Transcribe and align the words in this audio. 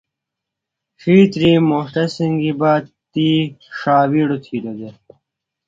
ڇِھیتری 0.99 1.51
موݜٹہ 1.69 2.03
سنگیۡ 2.15 2.57
بہ 2.59 2.71
تی 3.11 3.27
ݜاوِیڑوۡ 3.77 4.41
تِھیلوۡ 4.43 4.77
دےۡ۔ 4.79 4.95